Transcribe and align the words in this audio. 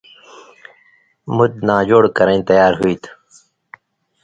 مُت 1.35 1.53
ناجوڑ 1.67 2.03
کرَیں 2.17 2.41
تیار 2.47 2.73
ہُوئ 2.79 2.95
تُھو۔ 3.01 3.11